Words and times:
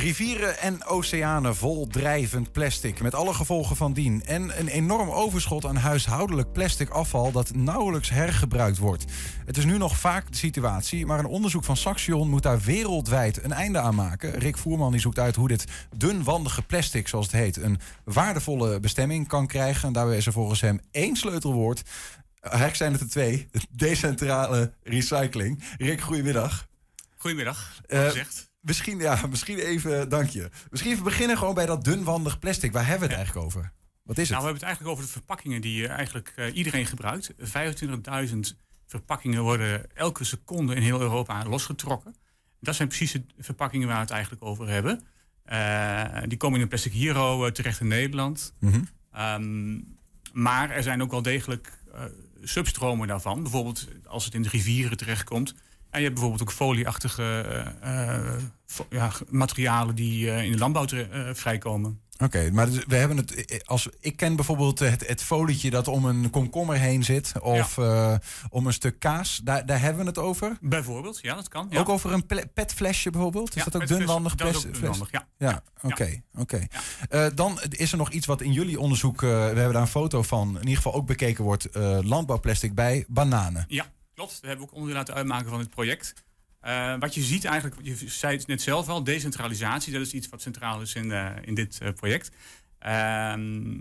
Rivieren 0.00 0.58
en 0.58 0.84
oceanen 0.84 1.56
vol 1.56 1.86
drijvend 1.86 2.52
plastic, 2.52 3.00
met 3.00 3.14
alle 3.14 3.34
gevolgen 3.34 3.76
van 3.76 3.92
dien. 3.92 4.22
En 4.24 4.58
een 4.58 4.68
enorm 4.68 5.10
overschot 5.10 5.64
aan 5.64 5.76
huishoudelijk 5.76 6.52
plastic 6.52 6.88
afval 6.88 7.32
dat 7.32 7.54
nauwelijks 7.54 8.10
hergebruikt 8.10 8.78
wordt. 8.78 9.04
Het 9.46 9.56
is 9.56 9.64
nu 9.64 9.78
nog 9.78 9.96
vaak 9.96 10.30
de 10.30 10.36
situatie, 10.36 11.06
maar 11.06 11.18
een 11.18 11.26
onderzoek 11.26 11.64
van 11.64 11.76
Saxion 11.76 12.28
moet 12.28 12.42
daar 12.42 12.60
wereldwijd 12.60 13.44
een 13.44 13.52
einde 13.52 13.78
aan 13.78 13.94
maken. 13.94 14.30
Rick 14.30 14.56
Voerman 14.56 14.92
die 14.92 15.00
zoekt 15.00 15.18
uit 15.18 15.36
hoe 15.36 15.48
dit 15.48 15.64
dunwandige 15.96 16.62
plastic, 16.62 17.08
zoals 17.08 17.26
het 17.26 17.34
heet, 17.34 17.56
een 17.56 17.80
waardevolle 18.04 18.80
bestemming 18.80 19.28
kan 19.28 19.46
krijgen. 19.46 19.86
En 19.88 19.92
daarbij 19.92 20.16
is 20.16 20.26
er 20.26 20.32
volgens 20.32 20.60
hem 20.60 20.80
één 20.90 21.16
sleutelwoord. 21.16 21.82
Eigenlijk 22.40 22.76
zijn 22.76 22.92
het 22.92 23.00
er 23.00 23.08
twee. 23.08 23.48
Decentrale 23.70 24.72
recycling. 24.82 25.64
Rick, 25.78 26.00
goedemiddag. 26.00 26.68
Goedemiddag, 27.16 27.80
gezegd. 27.86 28.49
Misschien, 28.60 28.98
ja, 28.98 29.20
misschien 29.30 29.58
even, 29.58 30.08
dank 30.08 30.28
je. 30.28 30.50
Misschien 30.70 30.92
even 30.92 31.04
beginnen 31.04 31.38
gewoon 31.38 31.54
bij 31.54 31.66
dat 31.66 31.84
dunwandig 31.84 32.38
plastic. 32.38 32.72
Waar 32.72 32.86
hebben 32.86 33.08
we 33.08 33.14
het 33.14 33.24
eigenlijk 33.24 33.46
over? 33.46 33.72
Wat 34.02 34.18
is 34.18 34.28
het? 34.28 34.38
Nou, 34.38 34.42
we 34.42 34.50
hebben 34.50 34.52
het 34.52 34.62
eigenlijk 34.62 34.92
over 34.92 35.04
de 35.04 35.10
verpakkingen 35.12 35.60
die 35.60 35.86
eh, 35.86 35.90
eigenlijk 35.90 36.32
eh, 36.36 36.56
iedereen 36.56 36.86
gebruikt. 36.86 37.32
25.000 38.32 38.38
verpakkingen 38.86 39.42
worden 39.42 39.96
elke 39.96 40.24
seconde 40.24 40.74
in 40.74 40.82
heel 40.82 41.00
Europa 41.00 41.44
losgetrokken. 41.44 42.14
Dat 42.60 42.74
zijn 42.74 42.88
precies 42.88 43.12
de 43.12 43.24
verpakkingen 43.38 43.86
waar 43.86 43.96
we 43.96 44.02
het 44.02 44.10
eigenlijk 44.10 44.44
over 44.44 44.68
hebben. 44.68 45.02
Eh, 45.42 46.22
die 46.26 46.38
komen 46.38 46.56
in 46.56 46.62
een 46.62 46.68
Plastic 46.68 46.92
Hero 46.92 47.50
terecht 47.50 47.80
in 47.80 47.88
Nederland. 47.88 48.52
Mhm. 48.58 48.80
Ehm, 49.12 49.78
maar 50.32 50.70
er 50.70 50.82
zijn 50.82 51.02
ook 51.02 51.10
wel 51.10 51.22
degelijk 51.22 51.78
substromen 52.42 53.08
daarvan. 53.08 53.42
Bijvoorbeeld 53.42 53.88
als 54.06 54.24
het 54.24 54.34
in 54.34 54.42
de 54.42 54.48
rivieren 54.48 54.96
terechtkomt. 54.96 55.54
En 55.90 55.98
je 55.98 56.04
hebt 56.06 56.14
bijvoorbeeld 56.14 56.42
ook 56.42 56.52
folieachtige 56.52 57.44
fo- 58.66 58.86
ja, 58.90 59.10
materialen 59.28 59.94
die 59.94 60.30
eh, 60.30 60.44
in 60.44 60.52
de 60.52 60.58
landbouw 60.58 60.84
vrijkomen. 61.32 62.00
Oké, 62.22 62.50
maar 62.52 62.68
we 62.70 62.96
hebben 62.96 63.16
het. 63.16 63.62
Als, 63.66 63.88
ik 64.00 64.16
ken 64.16 64.36
bijvoorbeeld 64.36 64.78
het, 64.78 65.06
het 65.08 65.22
folietje 65.22 65.70
dat 65.70 65.88
om 65.88 66.04
een 66.04 66.30
komkommer 66.30 66.76
heen 66.76 67.04
zit. 67.04 67.32
Of 67.40 67.78
om 68.50 68.66
een 68.66 68.72
stuk 68.72 68.98
kaas. 68.98 69.40
Daar, 69.44 69.66
daar 69.66 69.80
hebben 69.80 70.00
we 70.02 70.08
het 70.08 70.18
over. 70.18 70.56
Bijvoorbeeld, 70.60 71.18
ja, 71.22 71.34
dat 71.34 71.48
kan. 71.48 71.66
Ja. 71.70 71.78
Ook 71.78 71.88
over 71.88 72.12
een 72.12 72.26
petflesje 72.54 73.10
bijvoorbeeld. 73.10 73.56
Is 73.56 73.64
dat 73.64 73.76
ook 73.76 73.86
dunwandig 73.86 74.34
dat 74.34 74.46
is 74.46 74.52
plas- 74.52 74.64
ook 74.66 74.70
fles? 74.76 74.80
dunwandig, 74.80 75.10
ja. 75.10 75.26
Ja, 75.38 75.62
oké. 75.82 76.22
oké. 76.34 76.66
Dan 77.34 77.60
is 77.68 77.92
er 77.92 77.98
nog 77.98 78.10
iets 78.10 78.26
wat 78.26 78.40
in 78.40 78.52
jullie 78.52 78.80
onderzoek, 78.80 79.20
we 79.20 79.26
hebben 79.26 79.72
daar 79.72 79.82
een 79.82 79.86
foto 79.88 80.22
van, 80.22 80.48
in 80.48 80.60
ieder 80.60 80.76
geval 80.76 80.94
ook 80.94 81.06
bekeken 81.06 81.44
wordt, 81.44 81.68
landbouwplastic 82.02 82.74
bij 82.74 83.04
bananen. 83.08 83.64
Ja, 83.68 83.86
klopt. 84.20 84.40
We 84.40 84.46
hebben 84.46 84.66
ook 84.66 84.72
onderdeel 84.72 84.96
laten 84.96 85.14
uitmaken 85.14 85.50
van 85.50 85.58
het 85.58 85.70
project. 85.70 86.14
Eh, 86.60 86.94
wat 86.98 87.14
je 87.14 87.20
ziet 87.20 87.44
eigenlijk, 87.44 87.76
je 87.82 88.08
zei 88.08 88.36
het 88.36 88.46
net 88.46 88.62
zelf 88.62 88.88
al, 88.88 89.04
decentralisatie. 89.04 89.92
Dat 89.92 90.02
is 90.02 90.12
iets 90.12 90.28
wat 90.28 90.42
centraal 90.42 90.80
is 90.80 90.94
in, 90.94 91.12
eh, 91.12 91.30
in 91.44 91.54
dit 91.54 91.78
eh, 91.80 91.92
project. 91.92 92.30
Ehm, 92.78 93.76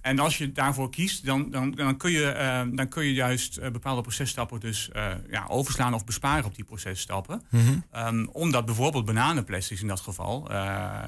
en 0.00 0.18
als 0.18 0.38
je 0.38 0.52
daarvoor 0.52 0.90
kiest, 0.90 1.24
dan, 1.24 1.50
dan, 1.50 1.70
dan, 1.70 1.96
kun, 1.96 2.10
je, 2.10 2.26
eh, 2.26 2.62
dan 2.70 2.88
kun 2.88 3.04
je 3.04 3.12
juist 3.12 3.72
bepaalde 3.72 4.00
processtappen 4.00 4.60
dus 4.60 4.90
ja, 5.30 5.46
overslaan 5.48 5.94
of 5.94 6.04
besparen 6.04 6.44
op 6.44 6.54
die 6.54 6.64
processtappen. 6.64 7.42
Mhm. 7.50 7.78
Ehm, 7.90 8.26
omdat 8.32 8.64
bijvoorbeeld 8.64 9.04
bananenplastics 9.04 9.80
in 9.80 9.88
dat 9.88 10.00
geval 10.00 10.50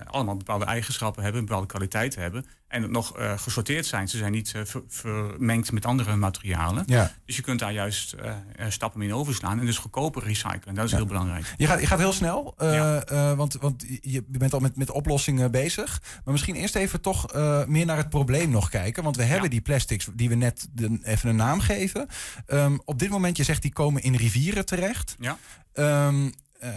allemaal 0.05 0.37
bepaalde 0.37 0.65
eigenschappen 0.65 1.23
hebben, 1.23 1.45
bepaalde 1.45 1.67
kwaliteiten 1.67 2.23
hebben. 2.23 2.47
En 2.69 2.83
het 2.83 2.91
nog 2.91 3.16
eh, 3.19 3.38
gesorteerd 3.38 3.86
zijn. 3.86 4.08
Ze 4.08 4.16
zijn 4.16 4.33
niet 4.33 4.52
eh, 4.55 4.62
ver- 4.64 4.83
vermengd 4.88 5.72
met 5.72 5.84
andere 5.86 6.16
materialen. 6.16 6.83
Ja. 6.86 7.12
Dus 7.24 7.36
je 7.36 7.42
kunt 7.42 7.58
daar 7.61 7.72
juist 7.72 8.12
eh, 8.12 8.34
stappen 8.69 9.02
in 9.02 9.14
overslaan 9.14 9.61
en 9.61 9.66
dus 9.66 9.78
goedkoper 9.78 10.22
recyclen. 10.24 10.74
Dat 10.74 10.84
is 10.84 10.92
heel 10.92 11.06
belangrijk. 11.06 11.55
Je 11.56 11.66
gaat, 11.66 11.80
je 11.80 11.86
gaat 11.86 11.98
heel 11.98 12.12
snel, 12.12 12.55
Ja. 12.58 13.05
want, 13.34 13.55
want 13.55 13.84
je 14.00 14.24
bent 14.28 14.52
al 14.52 14.61
met, 14.61 14.77
met 14.77 14.91
oplossingen 14.91 15.50
bezig. 15.50 16.02
Maar 16.24 16.33
misschien 16.33 16.55
eerst 16.55 16.74
even 16.77 17.00
toch 17.00 17.34
meer 17.66 17.86
naar 17.86 17.96
het 17.96 18.08
probleem 18.08 18.50
nog 18.50 18.69
kijken. 18.69 19.02
Want 19.02 19.16
we 19.16 19.22
hebben 19.22 19.50
die 19.50 19.61
plastics 19.61 20.08
die 20.14 20.28
we 20.28 20.34
net 20.34 20.69
de- 20.72 20.98
even 21.02 21.28
een 21.28 21.36
naam 21.36 21.61
geven. 21.61 22.06
Ehm, 22.46 22.77
op 22.84 22.98
dit 22.98 23.11
moment, 23.11 23.36
je 23.36 23.42
zegt 23.45 23.62
die 23.62 23.73
komen 23.73 24.02
in 24.02 24.14
rivieren 24.14 24.67
terecht. 24.67 25.17
Ja. 25.18 25.39
Ehm, 25.73 26.30
eh, 26.61 26.70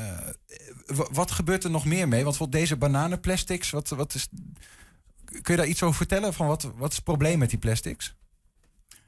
wat 1.12 1.31
gebeurt 1.31 1.63
er 1.63 1.69
nog 1.72 1.85
meer 1.85 2.07
mee? 2.07 2.24
Want 2.24 2.38
voor 2.38 2.50
deze 2.50 2.78
bananenplastics, 2.78 3.69
wat, 3.69 3.90
wat 3.90 4.13
is, 4.13 4.28
kun 5.42 5.53
je 5.53 5.56
daar 5.56 5.68
iets 5.68 5.84
over 5.84 5.97
vertellen? 5.97 6.34
Van 6.34 6.47
wat, 6.47 6.72
wat 6.75 6.90
is 6.90 6.96
het 6.96 7.06
probleem 7.06 7.40
met 7.40 7.50
die 7.50 7.59
plastics? 7.59 8.16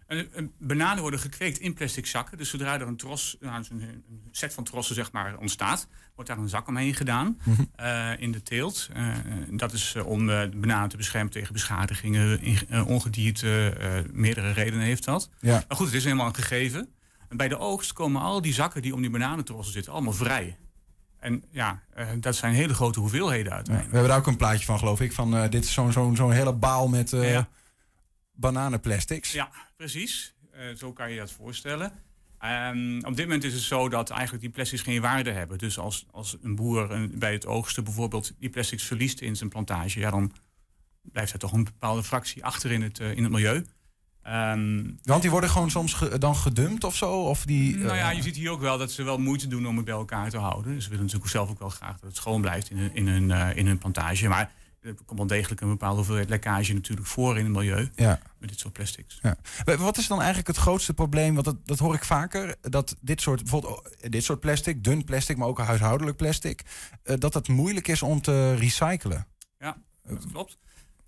En, 0.08 0.34
en 0.34 0.52
bananen 0.58 1.02
worden 1.02 1.20
gekweekt 1.20 1.58
in 1.58 1.74
plastic 1.74 2.06
zakken. 2.06 2.38
Dus 2.38 2.50
zodra 2.50 2.74
er 2.80 2.88
een 2.88 2.98
tros, 2.98 3.38
nou, 3.40 3.58
dus 3.58 3.70
een, 3.70 4.04
set 4.32 4.54
van 4.54 4.64
trossen 4.64 4.96
zeg 4.96 5.12
maar, 5.12 5.38
ontstaat, 5.38 5.88
wordt 6.16 6.30
daar 6.30 6.40
een 6.40 6.50
zak 6.50 6.68
omheen 6.68 6.94
gedaan 6.94 7.38
eh, 7.76 8.12
in 8.18 8.32
de 8.32 8.42
teelt. 8.44 8.90
Eh, 8.94 9.16
dat 9.50 9.74
is 9.74 9.94
eh, 9.96 10.06
om 10.06 10.28
de 10.28 10.52
bananen 10.56 10.90
te 10.90 10.98
beschermen 10.98 11.32
tegen 11.32 11.54
beschadigingen, 11.54 12.42
in- 12.42 12.84
ongedierte. 12.86 13.74
meerdere 14.12 14.52
redenen 14.52 14.86
heeft 14.86 15.06
dat. 15.06 15.30
Ja. 15.40 15.64
Maar 15.68 15.78
goed, 15.78 15.86
het 15.86 15.96
is 15.96 16.04
helemaal 16.04 16.28
een 16.28 16.36
gegeven. 16.36 16.90
En 17.30 17.38
bij 17.38 17.48
de 17.48 17.58
oogst 17.58 17.94
komen 17.94 18.22
al 18.22 18.42
die 18.42 18.54
zakken 18.54 18.82
die 18.82 18.94
om 18.94 19.02
die 19.02 19.10
bananentrossen 19.10 19.74
zitten 19.74 19.94
allemaal 19.94 20.14
vrij. 20.14 20.58
En 21.24 21.44
ja, 21.50 21.84
eh, 21.94 22.08
dat 22.20 22.36
zijn 22.36 22.54
hele 22.54 22.74
grote 22.74 23.00
hoeveelheden 23.00 23.46
Ja, 23.50 23.56
uiteindelijk. 23.56 23.92
we 23.94 23.98
hebben 23.98 24.10
daar 24.16 24.20
ook 24.26 24.32
een 24.32 24.38
plaatje 24.38 24.66
van, 24.66 24.80
geloof 24.80 25.02
ik. 25.02 25.14
Van 25.14 25.36
eh, 25.36 25.50
dit 25.50 25.64
is 25.64 25.74
zo'n 25.74 25.92
zo'n 25.92 26.16
zo'n 26.16 26.32
hele 26.32 26.54
baal 26.54 26.88
met 26.88 27.14
eh, 27.14 27.32
Ja. 27.32 27.48
bananenplastics. 28.32 29.32
Ja, 29.32 29.50
precies. 29.78 30.34
Zo 30.78 30.94
kan 30.94 31.12
je 31.12 31.18
dat 31.18 31.32
voorstellen. 31.32 31.92
Ehm, 32.40 32.98
op 33.06 33.16
dit 33.16 33.26
moment 33.26 33.44
is 33.44 33.54
het 33.54 33.62
zo 33.62 33.90
dat 33.90 34.10
eigenlijk 34.10 34.42
die 34.44 34.52
plastics 34.52 34.82
geen 34.82 35.02
waarde 35.02 35.32
hebben. 35.32 35.58
Dus 35.58 35.80
als, 35.80 36.06
als 36.12 36.38
een 36.42 36.56
boer 36.56 36.92
een- 36.92 37.20
bij 37.20 37.32
het 37.34 37.46
oogsten 37.46 37.84
bijvoorbeeld 37.84 38.32
die 38.40 38.50
plastics 38.50 38.84
verliest 38.84 39.20
in 39.22 39.36
zijn 39.36 39.50
plantage, 39.50 40.00
ja, 40.00 40.10
dan 40.10 40.32
blijft 41.02 41.34
er 41.34 41.40
toch 41.40 41.52
een 41.52 41.64
bepaalde 41.64 42.04
fractie 42.04 42.46
achter 42.46 42.72
in 42.72 42.82
het, 42.82 43.00
in 43.00 43.24
het 43.24 43.32
milieu. 43.32 43.66
Ehm, 44.24 44.84
Want 45.04 45.22
die 45.22 45.32
worden 45.32 45.50
gewoon 45.50 45.72
soms 45.72 45.94
ge- 45.94 46.18
dan 46.18 46.36
gedumpt 46.36 46.84
of 46.84 46.96
zo? 46.96 47.12
Of 47.22 47.46
die, 47.46 47.78
nou 47.78 47.96
ja, 47.98 48.10
eh, 48.10 48.16
je 48.16 48.22
ziet 48.22 48.36
hier 48.36 48.52
ook 48.52 48.62
wel 48.62 48.78
dat 48.78 48.92
ze 48.92 49.04
wel 49.04 49.18
moeite 49.18 49.48
doen 49.48 49.68
om 49.68 49.76
het 49.76 49.86
bij 49.86 49.94
elkaar 49.94 50.30
te 50.30 50.38
houden. 50.38 50.74
Dus 50.74 50.84
ze 50.84 50.90
willen 50.90 51.06
natuurlijk 51.06 51.32
zelf 51.32 51.50
ook 51.50 51.60
wel 51.60 51.70
graag 51.70 51.92
dat 52.00 52.10
het 52.10 52.16
schoon 52.16 52.42
blijft 52.42 52.70
in 52.70 52.78
hun, 52.78 52.96
in 52.96 53.08
hun, 53.08 53.32
eh, 53.32 53.58
in 53.58 53.68
hun 53.68 53.78
plantage. 53.78 54.28
Maar 54.28 54.52
er 54.82 54.94
komt 55.06 55.20
wel 55.20 55.28
degelijk 55.28 55.62
een 55.62 55.68
bepaalde 55.70 55.96
hoeveelheid 55.96 56.30
lekkage 56.30 56.74
natuurlijk 56.74 57.08
voor 57.08 57.38
in 57.38 57.44
het 57.44 57.54
milieu 57.54 57.90
ja. 57.96 58.20
met 58.40 58.50
dit 58.50 58.60
soort 58.60 58.74
plastics. 58.74 59.20
Ja. 59.22 59.36
Wa- 59.64 59.78
Wat 59.78 59.98
is 59.98 60.08
dan 60.08 60.18
eigenlijk 60.18 60.48
het 60.48 60.58
grootste 60.58 60.94
probleem? 60.94 61.34
Want 61.34 61.46
dat, 61.46 61.56
dat 61.68 61.80
hoor 61.80 61.94
ik 61.94 62.04
vaker. 62.04 62.56
Dat 62.62 62.96
dit 63.02 63.22
soort, 63.22 63.42
bijvoorbeeld 63.42 63.78
oh, 63.80 64.10
dit 64.12 64.24
soort 64.24 64.40
plastic, 64.40 64.84
dun 64.84 65.04
plastic, 65.04 65.38
maar 65.38 65.48
ook 65.48 65.60
huishoudelijk 65.60 66.18
plastic, 66.18 66.62
eh, 67.04 67.16
dat 67.20 67.34
het 67.34 67.48
moeilijk 67.48 67.88
is 67.88 68.02
om 68.02 68.22
te 68.22 68.56
recyclen. 68.56 69.28
Ja, 69.60 69.78
dat 70.08 70.26
klopt. 70.32 70.58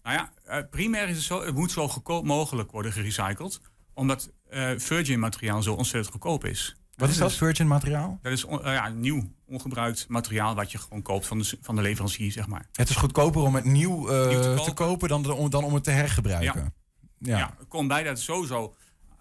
Nou 0.06 0.18
ja, 0.18 0.32
eh, 0.46 0.64
primair 0.70 1.10
is 1.10 1.16
het 1.16 1.26
zo, 1.26 1.46
het 1.46 1.56
moet 1.56 1.72
zo 1.72 1.88
goedkoop 1.88 2.26
mogelijk 2.26 2.72
worden 2.72 2.92
gerecycled. 2.92 3.62
Omdat 3.94 4.32
eh, 4.50 4.70
virgin 4.78 5.20
materiaal 5.20 5.64
zo 5.64 5.74
ontzettend 5.74 6.12
goedkoop 6.14 6.46
is. 6.46 6.76
Wat 6.96 7.10
is 7.10 7.18
dat, 7.18 7.34
virgin 7.34 7.68
materiaal? 7.68 8.20
Dat 8.22 8.32
is 8.32 8.44
on- 8.44 8.64
eh, 8.64 8.74
ja, 8.74 8.88
nieuw, 8.90 9.24
ongebruikt 9.46 10.06
materiaal 10.08 10.56
wat 10.56 10.72
je 10.72 10.78
gewoon 10.78 11.02
koopt 11.02 11.26
van 11.28 11.38
de, 11.40 11.58
van 11.62 11.76
de 11.76 11.82
leverancier, 11.82 12.32
zeg 12.32 12.48
maar. 12.48 12.68
Het 12.72 12.90
is 12.90 12.96
goedkoper 12.96 13.42
om 13.42 13.56
het 13.56 13.64
nieuw, 13.66 13.98
Nieuw 14.28 14.42
te 14.42 14.62
te, 14.66 14.74
kopen. 14.74 15.10
dan, 15.10 15.24
de- 15.24 15.34
om- 15.34 15.50
dan 15.50 15.64
om 15.64 15.74
het 15.74 15.84
te 15.84 15.92
hergebruiken. 15.92 16.74
Ja. 17.18 17.38
Ja, 17.38 17.56
het 17.58 17.68
komt 17.68 17.88
bij 17.88 18.04
dat 18.04 18.20
sowieso, 18.20 18.76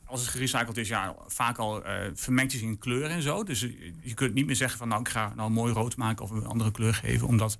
als 0.04 0.20
het 0.20 0.30
gerecycled 0.30 0.76
is, 0.76 0.88
ja, 0.88 1.14
vaak 1.26 1.58
al 1.58 1.82
vermengd 2.14 2.52
is 2.54 2.60
in 2.62 2.78
kleur 2.78 3.10
en 3.10 3.22
zo. 3.22 3.42
Dus 3.42 3.60
je, 4.00 4.14
kunt 4.14 4.34
niet 4.34 4.46
meer 4.46 4.56
zeggen 4.56 4.78
van 4.78 4.88
nou, 4.88 5.00
ik 5.00 5.08
ga 5.08 5.32
nou 5.36 5.50
mooi 5.50 5.72
rood 5.72 5.96
maken 5.96 6.24
of 6.24 6.30
een 6.30 6.46
andere 6.46 6.70
kleur 6.70 6.94
geven. 6.94 7.26
Omdat, 7.26 7.58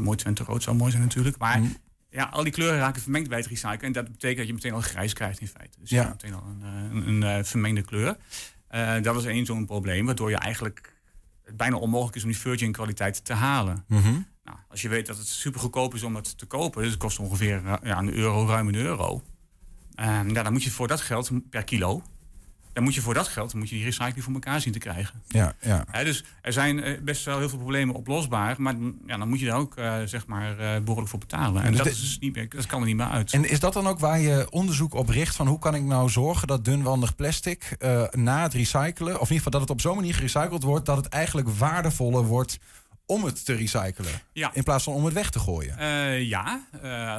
mooi 0.00 0.16
Twente 0.16 0.44
rood 0.44 0.62
zou 0.62 0.76
mooi 0.76 0.90
zijn 0.90 1.02
natuurlijk. 1.02 1.38
Maar 1.38 1.60
Mhm. 1.60 1.70
Ja, 2.12 2.24
al 2.24 2.42
die 2.42 2.52
kleuren 2.52 2.78
raken 2.78 3.02
vermengd 3.02 3.28
bij 3.28 3.38
het 3.38 3.46
recyclen. 3.46 3.80
En 3.80 3.92
dat 3.92 4.04
betekent 4.04 4.38
dat 4.38 4.46
je 4.46 4.52
meteen 4.52 4.72
al 4.72 4.80
grijs 4.80 5.12
krijgt 5.12 5.40
in 5.40 5.46
feite. 5.48 5.78
Dus 5.80 5.90
je 5.90 5.96
Ja. 5.96 6.02
hebt 6.02 6.22
meteen 6.22 6.36
al 6.38 6.44
een, 6.46 6.62
eh, 6.62 6.90
een, 6.90 7.08
een, 7.08 7.22
eh, 7.38 7.44
vermengde 7.44 7.82
kleur. 7.82 8.16
Eh, 8.68 8.94
dat 9.02 9.16
is 9.16 9.24
één 9.24 9.46
zo'n 9.46 9.66
probleem, 9.66 10.06
waardoor 10.06 10.30
je 10.30 10.36
eigenlijk 10.36 10.94
het 11.44 11.56
bijna 11.56 11.76
onmogelijk 11.76 12.16
is 12.16 12.22
om 12.22 12.28
die 12.30 12.38
virgin 12.38 12.72
kwaliteit 12.72 13.24
te 13.24 13.32
halen. 13.32 13.84
Mhm. 13.88 14.12
Nou, 14.44 14.58
als 14.68 14.82
je 14.82 14.88
weet 14.88 15.06
dat 15.06 15.16
het 15.18 15.26
super 15.26 15.60
goedkoop 15.60 15.94
is 15.94 16.02
om 16.02 16.14
het 16.16 16.38
te 16.38 16.46
kopen, 16.46 16.82
dus 16.82 16.90
het 16.90 17.00
kost 17.00 17.18
ongeveer 17.18 17.62
ja, 17.82 17.98
een 17.98 18.12
euro, 18.14 18.46
ruim 18.46 18.68
een 18.68 18.74
euro. 18.74 19.22
Ehm, 19.94 20.28
ja, 20.30 20.42
dan 20.42 20.52
moet 20.52 20.62
je 20.64 20.70
voor 20.70 20.88
dat 20.88 21.00
geld 21.00 21.30
per 21.50 21.64
kilo, 21.64 22.02
dan 22.72 22.82
moet 22.82 22.94
je 22.94 23.00
voor 23.00 23.14
dat 23.14 23.28
geld 23.28 23.54
moet 23.54 23.68
je 23.68 23.74
die 23.74 23.84
recycling 23.84 24.24
voor 24.24 24.32
elkaar 24.32 24.60
zien 24.60 24.72
te 24.72 24.78
krijgen. 24.78 25.22
Ja, 25.28 25.54
ja. 25.60 25.84
Dus 26.04 26.24
er 26.42 26.52
zijn 26.52 26.82
eh, 26.82 27.00
best 27.00 27.24
wel 27.24 27.38
heel 27.38 27.48
veel 27.48 27.58
problemen 27.58 27.94
oplosbaar, 27.94 28.54
maar 28.58 28.76
mm, 28.76 28.98
ja, 29.06 29.16
dan 29.16 29.28
moet 29.28 29.40
je 29.40 29.46
daar 29.46 29.56
ook 29.58 29.76
eh, 29.76 29.96
zeg 30.04 30.26
maar 30.26 30.58
eh, 30.58 30.80
behoorlijk 30.80 31.08
voor 31.10 31.18
betalen. 31.18 31.62
En 31.62 31.68
dus 31.68 31.76
dat, 31.76 31.86
de- 31.86 31.92
is 31.92 32.16
niet 32.20 32.34
meer, 32.34 32.48
dat 32.48 32.66
kan 32.66 32.80
er 32.80 32.86
niet 32.86 32.96
meer 32.96 33.06
uit. 33.06 33.32
En 33.32 33.44
is 33.50 33.60
dat 33.60 33.72
dan 33.72 33.86
ook 33.86 33.98
waar 33.98 34.18
je 34.20 34.46
onderzoek 34.50 34.94
op 34.94 35.08
richt 35.08 35.36
van 35.36 35.46
hoe 35.46 35.58
kan 35.58 35.74
ik 35.74 35.82
nou 35.82 36.08
zorgen 36.10 36.48
dat 36.48 36.64
dunwandig 36.64 37.14
plastic 37.14 37.76
na 38.10 38.42
het 38.42 38.54
recyclen, 38.54 39.12
of 39.20 39.28
in 39.28 39.34
ieder 39.34 39.36
geval 39.36 39.50
dat 39.50 39.60
het 39.60 39.70
op 39.70 39.80
zo'n 39.80 39.96
manier 39.96 40.14
gerecycled 40.14 40.62
wordt, 40.62 40.86
dat 40.86 40.96
het 40.96 41.08
eigenlijk 41.08 41.48
waardevoller 41.48 42.24
wordt 42.24 42.58
om 43.06 43.24
het 43.24 43.44
te 43.44 43.54
recyclen. 43.54 44.12
Ja. 44.32 44.50
In 44.54 44.62
plaats 44.62 44.84
van 44.84 44.92
om 44.92 45.04
het 45.04 45.14
weg 45.14 45.30
te 45.30 45.38
gooien. 45.38 45.84
Ja, 46.26 46.60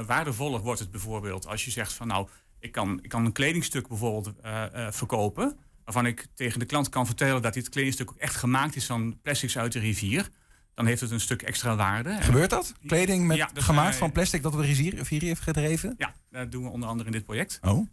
waardevoller 0.06 0.60
wordt 0.60 0.80
het 0.80 0.92
bijvoorbeeld 0.92 1.48
als 1.48 1.66
je 1.66 1.72
zegt 1.72 1.94
van 1.94 2.08
nou, 2.08 2.28
ik 2.64 2.72
kan, 2.72 3.00
ik 3.02 3.10
kan 3.10 3.26
een 3.26 3.32
kledingstuk 3.32 3.88
bijvoorbeeld 3.88 4.34
eh, 4.42 4.64
eh, 4.88 4.92
verkopen. 4.94 5.58
Waarvan 5.84 6.06
ik 6.06 6.28
tegen 6.34 6.60
de 6.60 6.66
klant 6.66 6.90
kan 6.90 7.06
vertellen 7.06 7.42
dat 7.42 7.54
dit 7.54 7.70
kledingstuk 7.70 8.12
ook 8.12 8.18
echt 8.18 8.36
gemaakt 8.36 8.76
is 8.76 8.86
van 8.86 9.20
plastics 9.22 9.58
uit 9.58 9.72
de 9.72 9.80
rivier. 9.80 10.30
dan 10.74 10.86
heeft 10.86 11.02
het 11.02 11.12
een 11.12 11.20
stuk 11.20 11.42
extra 11.42 11.76
waarde. 11.76 12.18
Gebeurt 12.22 12.50
dat? 12.50 12.74
Kleding 12.88 13.28
met, 13.28 13.38
Ja, 13.38 13.50
dat 13.54 13.64
gemaakt 13.64 13.88
zijn- 13.88 14.00
van 14.00 14.12
plastic 14.12 14.42
dat 14.44 14.54
op 14.54 14.60
de 14.60 14.66
rivier, 14.66 14.96
rivier 14.96 15.22
heeft 15.22 15.42
gedreven? 15.42 15.96
Ja, 15.98 16.14
dat 16.32 16.52
doen 16.52 16.64
we 16.64 16.70
onder 16.70 16.90
andere 16.90 17.10
in 17.10 17.16
dit 17.16 17.24
project. 17.24 17.60
Oh, 17.62 17.88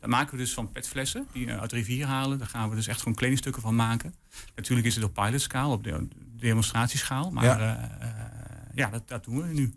Dat 0.00 0.08
maken 0.12 0.30
we 0.32 0.36
dus 0.42 0.54
van 0.54 0.72
petflessen 0.72 1.26
die 1.32 1.52
uit 1.52 1.70
de 1.70 1.76
rivier 1.76 2.06
halen. 2.06 2.38
Daar 2.38 2.46
gaan 2.46 2.68
we 2.68 2.74
dus 2.74 2.86
echt 2.86 2.98
gewoon 2.98 3.14
kledingstukken 3.14 3.62
van 3.62 3.76
maken. 3.76 4.14
Natuurlijk 4.56 4.86
is 4.86 4.94
het 4.94 5.04
op 5.04 5.14
pilotschaal, 5.14 5.72
op 5.72 5.84
de 5.84 6.08
demonstratieschaal. 6.36 7.30
Maar 7.30 7.44
Ja. 7.44 7.58
ja, 7.58 7.98
ja 8.74 8.90
dat, 8.90 9.08
dat 9.08 9.24
doen 9.24 9.42
we 9.42 9.52
nu. 9.52 9.74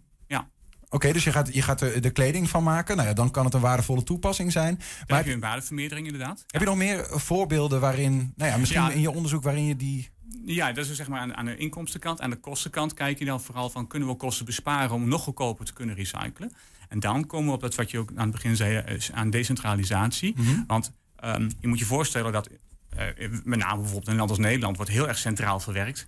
Oké, 0.90 1.12
dus 1.14 1.24
je 1.24 1.32
gaat, 1.32 1.54
je 1.54 1.62
gaat 1.62 1.82
er 1.82 2.02
de 2.02 2.10
kleding 2.10 2.50
van 2.50 2.64
maken. 2.64 2.96
Nou 2.96 3.08
ja, 3.08 3.14
dan 3.14 3.32
kan 3.32 3.46
het 3.46 3.54
een 3.54 3.60
waardevolle 3.62 4.04
toepassing 4.04 4.52
zijn. 4.52 4.76
Dan 4.76 4.86
Maar 5.08 5.18
heb 5.18 5.26
je 5.26 5.34
een 5.34 5.40
waardevermeerdering 5.40 6.08
inderdaad. 6.08 6.44
heb 6.48 6.62
je 6.62 6.68
nog 6.68 6.78
meer 6.78 7.08
voorbeelden 7.10 7.80
waarin, 7.80 8.34
nou 8.36 8.52
ja, 8.52 8.58
misschien 8.58 8.82
Ja. 8.82 8.90
in 8.92 9.02
je 9.02 9.12
onderzoek 9.12 9.44
waarin 9.44 9.66
je 9.66 9.76
die... 9.76 10.10
Ja, 10.46 10.68
dat 10.68 10.78
is 10.78 10.88
dus 10.88 10.98
zeg 10.98 11.08
maar 11.08 11.20
aan, 11.20 11.36
aan 11.36 11.46
de 11.46 11.58
inkomstenkant. 11.58 12.22
Aan 12.22 12.30
de 12.30 12.36
kostenkant 12.36 12.94
kijk 12.94 13.20
je 13.20 13.26
dan 13.26 13.42
vooral 13.42 13.70
van... 13.70 13.88
kunnen 13.88 14.08
we 14.10 14.16
kosten 14.16 14.46
besparen 14.46 14.92
om 14.92 15.08
nog 15.08 15.22
goedkoper 15.24 15.66
te 15.66 15.74
kunnen 15.74 15.96
recyclen? 15.96 16.52
En 16.90 17.00
dan 17.00 17.26
komen 17.26 17.48
we 17.48 17.54
op 17.54 17.62
dat 17.62 17.76
wat 17.76 17.92
je 17.92 17.98
ook 18.00 18.10
aan 18.16 18.24
het 18.24 18.32
begin 18.32 18.56
zei... 18.56 18.78
is 18.96 19.12
aan 19.12 19.30
decentralisatie. 19.30 20.36
Want 20.68 20.92
ehm, 21.16 21.50
je 21.60 21.68
moet 21.68 21.80
je 21.80 21.86
voorstellen 21.86 22.32
dat... 22.32 22.50
eh, 22.90 23.06
met 23.44 23.60
name 23.60 23.76
bijvoorbeeld 23.76 24.06
in 24.06 24.12
een 24.12 24.18
land 24.18 24.30
als 24.30 24.40
Nederland... 24.40 24.76
wordt 24.76 24.92
heel 24.92 25.08
erg 25.08 25.18
centraal 25.18 25.60
verwerkt. 25.60 26.08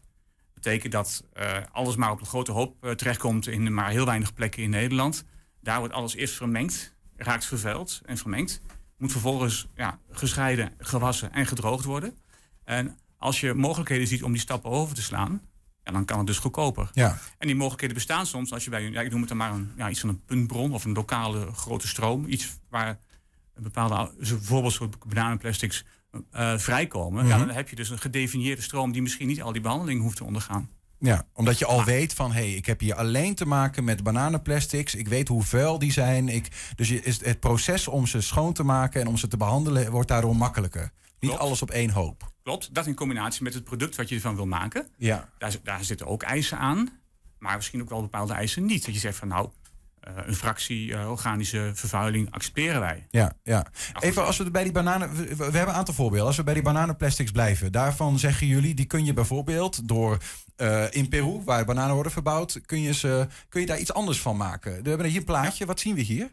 Betekent 0.62 0.92
dat 0.92 1.24
eh, 1.34 1.58
alles 1.72 1.96
maar 1.96 2.12
op 2.12 2.20
een 2.20 2.26
grote 2.26 2.52
hoop 2.52 2.84
eh, 2.84 2.92
terechtkomt... 2.92 3.48
in 3.48 3.74
maar 3.74 3.90
heel 3.90 4.06
weinig 4.06 4.34
plekken 4.34 4.64
in 4.64 4.70
Nederland. 4.70 5.24
Daar 5.62 5.80
wordt 5.80 5.94
alles 5.94 6.16
eerst 6.16 6.36
vermengd, 6.36 6.96
raakt 7.16 7.46
vervuild 7.46 8.02
en 8.06 8.18
vermengd. 8.18 8.62
Moet 8.98 9.12
vervolgens 9.12 9.68
ja, 9.76 10.00
gescheiden, 10.12 10.74
gewassen 10.80 11.32
en 11.32 11.46
gedroogd 11.46 11.86
worden. 11.86 12.18
En 12.64 12.98
als 13.18 13.40
je 13.40 13.54
mogelijkheden 13.54 14.08
ziet 14.08 14.24
om 14.24 14.32
die 14.32 14.42
stappen 14.42 14.70
over 14.72 14.96
te 14.96 15.02
slaan, 15.02 15.42
ja, 15.84 15.92
dan 15.92 16.06
kan 16.06 16.18
het 16.18 16.28
dus 16.28 16.38
goedkoper. 16.38 16.90
Ja, 16.94 17.18
En 17.38 17.48
die 17.48 17.56
mogelijkheden 17.56 17.96
bestaan 17.96 18.26
soms 18.26 18.54
als 18.54 18.64
je 18.64 18.70
bij, 18.70 18.90
ja, 18.90 19.02
ik 19.02 19.12
noem 19.12 19.20
het 19.20 19.30
dan 19.30 19.38
maar 19.38 19.52
een, 19.52 19.72
ja, 19.78 19.90
iets 19.90 20.00
van 20.00 20.10
een 20.10 20.26
puntbron 20.26 20.74
of 20.74 20.86
een 20.86 20.94
lokale 20.94 21.54
grote 21.54 21.88
stroom. 21.88 22.26
Iets 22.26 22.58
waar 22.70 23.00
een 23.54 23.64
bepaalde, 23.64 24.12
bijvoorbeeld 24.18 24.74
soort 24.74 25.06
bananenplastics 25.06 25.86
eh, 26.32 26.58
vrijkomen. 26.58 27.28
ja, 27.28 27.38
Mhm. 27.38 27.46
dan 27.48 27.56
heb 27.56 27.70
je 27.70 27.76
dus 27.76 27.90
een 27.90 28.00
gedefinieerde 28.00 28.62
stroom 28.62 28.92
die 28.92 29.02
misschien 29.02 29.28
niet 29.28 29.42
al 29.42 29.52
die 29.52 29.62
behandeling 29.62 30.02
hoeft 30.02 30.18
te 30.18 30.24
ondergaan. 30.24 30.70
ja, 31.00 31.26
omdat 31.34 31.60
je 31.60 31.66
al 31.66 31.84
weet 31.84 32.14
van... 32.14 32.32
hé, 32.32 32.40
hey, 32.40 32.54
ik 32.54 32.66
heb 32.66 32.80
hier 32.80 32.96
alleen 32.96 33.36
te 33.36 33.46
maken 33.46 33.84
met 33.84 34.04
bananenplastics. 34.04 34.96
Ik 34.96 35.08
weet 35.08 35.28
hoe 35.28 35.44
vuil 35.44 35.80
die 35.80 35.92
zijn. 35.92 36.30
Ik, 36.30 36.48
dus 36.76 36.88
je, 36.90 37.02
is 37.04 37.26
het 37.26 37.40
proces 37.40 37.88
om 37.88 38.08
ze 38.08 38.22
schoon 38.22 38.54
te 38.54 38.64
maken 38.64 39.02
en 39.02 39.08
om 39.08 39.18
ze 39.18 39.28
te 39.28 39.38
behandelen... 39.38 39.92
wordt 39.92 40.08
daardoor 40.08 40.36
makkelijker. 40.36 40.92
Niet 41.20 41.30
Klopt. 41.32 41.46
alles 41.46 41.62
op 41.62 41.72
één 41.72 41.90
hoop. 41.90 42.32
Klopt, 42.44 42.74
dat 42.74 42.86
in 42.88 42.96
combinatie 42.96 43.44
met 43.44 43.54
het 43.54 43.64
product 43.64 43.96
wat 43.96 44.10
je 44.10 44.16
ervan 44.16 44.36
wil 44.36 44.46
maken. 44.46 44.88
Ja, 44.98 45.30
Daar, 45.38 45.56
daar 45.64 45.84
zitten 45.84 46.08
ook 46.08 46.24
eisen 46.24 46.58
aan, 46.58 46.90
maar 47.40 47.56
misschien 47.56 47.82
ook 47.82 47.90
wel 47.90 48.02
bepaalde 48.02 48.34
eisen 48.34 48.66
niet. 48.66 48.86
Dat 48.86 48.94
je 48.94 49.00
zegt 49.00 49.18
van 49.18 49.28
nou, 49.28 49.50
een 50.02 50.36
fractie 50.36 50.96
eh, 50.96 51.10
organische 51.10 51.72
vervuiling 51.74 52.32
accepteren 52.32 52.80
wij. 52.80 53.08
ja, 53.10 53.34
ja. 53.44 53.66
Even 54.00 54.26
als 54.26 54.38
we 54.38 54.52
bij 54.52 54.64
die 54.64 54.72
bananen. 54.72 55.16
We, 55.16 55.36
we 55.36 55.44
hebben 55.44 55.62
een 55.68 55.74
aantal 55.80 55.94
voorbeelden. 55.94 56.28
Als 56.28 56.38
we 56.38 56.44
bij 56.44 56.54
die 56.54 56.64
bananenplastics 56.64 57.32
blijven, 57.32 57.72
daarvan 57.72 58.20
zeggen 58.20 58.48
jullie, 58.48 58.74
die 58.74 58.86
kun 58.86 59.06
je 59.06 59.14
bijvoorbeeld 59.14 59.88
door 59.88 60.18
eh, 60.56 60.84
in 60.90 61.10
Peru, 61.10 61.42
waar 61.46 61.66
bananen 61.66 61.94
worden 61.94 62.12
verbouwd, 62.12 62.62
kun 62.66 62.82
je, 62.82 62.94
ze, 62.94 63.28
kun 63.50 63.62
je 63.62 63.68
daar 63.68 63.80
iets 63.80 63.94
anders 63.94 64.22
van 64.22 64.38
maken. 64.38 64.84
We 64.84 64.90
hebben 64.90 65.08
hier 65.08 65.18
een 65.18 65.24
plaatje. 65.24 65.66
Wat 65.66 65.80
zien 65.80 65.96
we 65.96 66.02
hier? 66.02 66.30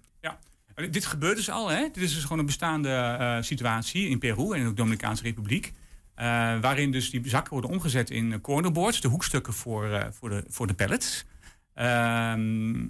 Maar 0.75 0.91
Dit 0.91 1.07
gebeurt 1.07 1.37
dus 1.37 1.51
al, 1.51 1.69
hè? 1.69 1.81
Dit 1.93 2.03
is 2.03 2.15
dus 2.15 2.23
gewoon 2.23 2.39
een 2.39 2.47
bestaande 2.47 2.89
eh, 2.91 3.37
situatie 3.41 4.09
in 4.09 4.19
Peru 4.19 4.53
en 4.53 4.61
in 4.61 4.67
de 4.69 4.73
Dominicaanse 4.75 5.23
Republiek. 5.23 5.73
eh, 6.15 6.25
waarin 6.61 6.91
dus 6.93 7.11
die 7.11 7.29
zakken 7.29 7.53
worden 7.53 7.71
omgezet 7.71 8.11
in 8.11 8.33
eh, 8.33 8.39
cornerboards, 8.41 9.01
de 9.01 9.09
hoekstukken 9.09 9.53
voor, 9.53 9.91
eh, 9.91 10.07
voor, 10.11 10.29
de, 10.29 10.45
voor 10.49 10.67
de 10.67 10.75
pallets. 10.75 11.25
Ehm, 11.75 12.85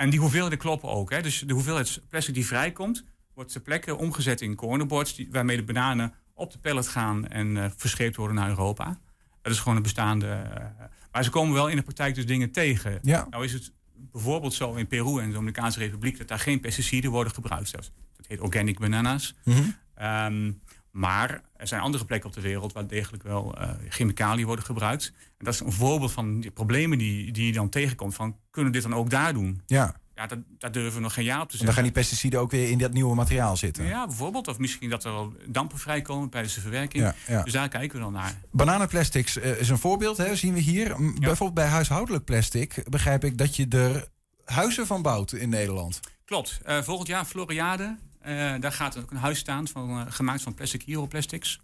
en 0.00 0.10
die 0.10 0.20
hoeveelheden 0.20 0.58
kloppen 0.58 0.88
ook. 0.88 1.10
Hè? 1.10 1.22
Dus 1.22 1.38
de 1.38 1.52
hoeveelheid 1.52 2.00
plastic 2.08 2.34
die 2.34 2.46
vrijkomt, 2.46 3.04
wordt 3.34 3.52
ter 3.52 3.60
plekke 3.60 3.96
omgezet 3.96 4.40
in 4.40 4.54
cornerboards, 4.54 5.14
die, 5.14 5.28
waarmee 5.30 5.56
de 5.56 5.62
bananen 5.62 6.12
op 6.34 6.52
de 6.52 6.58
pallet 6.58 6.88
gaan 6.88 7.28
en 7.28 7.56
eh, 7.56 7.70
verscheept 7.76 8.16
worden 8.16 8.36
naar 8.36 8.48
Europa. 8.48 8.98
Dat 9.42 9.52
is 9.52 9.58
gewoon 9.58 9.76
een 9.76 9.82
bestaande. 9.82 10.26
eh, 10.26 10.64
maar 11.12 11.24
ze 11.24 11.30
komen 11.30 11.54
wel 11.54 11.68
in 11.68 11.76
de 11.76 11.82
praktijk 11.82 12.14
dus 12.14 12.26
dingen 12.26 12.50
tegen. 12.50 12.98
Ja, 13.02 13.26
Nou 13.30 13.44
is 13.44 13.52
het 13.52 13.72
bijvoorbeeld 13.94 14.54
zo 14.54 14.74
in 14.74 14.86
Peru 14.86 15.20
en 15.20 15.26
de 15.26 15.32
Dominicaanse 15.34 15.78
Republiek 15.78 16.18
dat 16.18 16.28
daar 16.28 16.38
geen 16.38 16.60
pesticiden 16.60 17.10
worden 17.10 17.32
gebruikt. 17.32 17.72
Dat, 17.72 17.90
dat 18.16 18.26
heet 18.26 18.40
organic 18.40 18.78
bananas. 18.78 19.34
Mhm. 19.44 19.62
Ehm, 19.94 20.52
maar 20.90 21.42
er 21.56 21.66
zijn 21.66 21.80
andere 21.80 22.04
plekken 22.04 22.28
op 22.28 22.34
de 22.34 22.40
wereld 22.40 22.72
waar 22.72 22.86
degelijk 22.86 23.22
wel 23.22 23.54
eh, 23.58 23.70
chemicaliën 23.88 24.46
worden 24.46 24.64
gebruikt. 24.64 25.12
En 25.38 25.44
dat 25.44 25.54
is 25.54 25.60
een 25.60 25.72
voorbeeld 25.72 26.12
van 26.12 26.40
die 26.40 26.50
problemen 26.50 26.98
die, 26.98 27.32
die 27.32 27.46
je 27.46 27.52
dan 27.52 27.68
tegenkomt. 27.68 28.14
Van, 28.14 28.36
kunnen 28.50 28.72
we 28.72 28.78
dit 28.78 28.88
dan 28.88 28.98
ook 28.98 29.10
daar 29.10 29.32
doen? 29.32 29.62
ja. 29.66 29.98
Ja, 30.14 30.26
dat, 30.26 30.38
daar 30.58 30.72
durven 30.72 30.94
we 30.94 31.00
nog 31.00 31.14
geen 31.14 31.24
ja 31.24 31.40
op 31.40 31.40
te 31.40 31.44
En 31.44 31.48
dan 31.48 31.58
zeggen. 31.58 31.74
gaan 31.74 31.82
die 31.82 31.92
pesticiden 32.02 32.40
ook 32.40 32.50
weer 32.50 32.70
in 32.70 32.78
dat 32.78 32.92
nieuwe 32.92 33.14
materiaal 33.14 33.56
zitten. 33.56 33.84
Ja, 33.84 34.06
bijvoorbeeld. 34.06 34.48
Of 34.48 34.58
misschien 34.58 34.90
dat 34.90 35.04
er 35.04 35.12
wel 35.12 35.34
dampen 35.46 35.78
vrijkomen 35.78 36.28
tijdens 36.28 36.54
de 36.54 36.60
verwerking. 36.60 37.02
Ja, 37.04 37.14
ja. 37.26 37.42
Dus 37.42 37.52
daar 37.52 37.68
kijken 37.68 37.96
we 37.98 38.02
dan 38.04 38.12
naar. 38.12 38.34
Bananenplastics 38.50 39.36
eh, 39.38 39.60
is 39.60 39.68
een 39.68 39.78
voorbeeld, 39.78 40.16
hè, 40.16 40.36
zien 40.36 40.54
we 40.54 40.60
hier. 40.60 40.96
Bijvoorbeeld 40.98 41.54
bij 41.54 41.66
huishoudelijk 41.66 42.24
plastic 42.24 42.84
begrijp 42.88 43.24
ik 43.24 43.38
dat 43.38 43.56
je 43.56 43.66
er 43.68 44.08
huizen 44.44 44.86
van 44.86 45.02
bouwt 45.02 45.32
in 45.32 45.48
Nederland. 45.48 46.00
Klopt. 46.24 46.60
Eh, 46.64 46.82
volgend 46.82 47.08
jaar 47.08 47.24
Floriade. 47.24 47.96
Eh, 48.20 48.54
daar 48.60 48.72
gaat 48.72 48.98
ook 48.98 49.10
een 49.10 49.16
huis 49.16 49.38
staan 49.38 49.68
van, 49.68 49.90
eh, 49.90 50.12
gemaakt 50.12 50.42
van 50.42 50.54
plastic 50.54 50.82
hero 50.82 51.06
plastics. 51.06 51.60